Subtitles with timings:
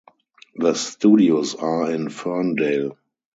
[0.55, 2.97] The studios are in Ferndale.